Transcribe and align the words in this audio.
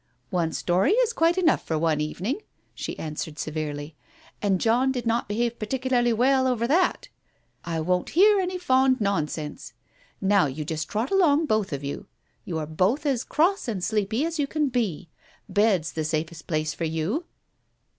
"One 0.31 0.51
story 0.51 0.93
is 0.93 1.13
quite 1.13 1.37
enough 1.37 1.63
for 1.63 1.77
one 1.77 2.01
evening," 2.01 2.41
she 2.73 2.97
answered 2.97 3.37
severely; 3.37 3.95
"and 4.41 4.59
John 4.59 4.91
did 4.91 5.05
not 5.05 5.27
behave 5.27 5.59
particu 5.59 5.91
larly 5.91 6.11
well 6.11 6.47
over 6.47 6.65
that; 6.65 7.09
I 7.63 7.81
won't 7.81 8.09
hear 8.17 8.39
any 8.39 8.57
fond 8.57 8.99
nonsense. 8.99 9.73
Now 10.19 10.47
you 10.47 10.65
just 10.65 10.89
trot 10.89 11.11
along 11.11 11.45
both 11.45 11.71
of 11.71 11.83
you! 11.83 12.07
You 12.45 12.57
are 12.57 12.65
both 12.65 13.05
as 13.05 13.23
cross 13.23 13.67
and 13.67 13.83
sleepy 13.83 14.25
as 14.25 14.39
you 14.39 14.47
can 14.47 14.69
be. 14.69 15.09
Bed's 15.47 15.91
the 15.91 16.03
safest 16.03 16.47
place 16.47 16.73
for 16.73 16.85
you 16.85 17.25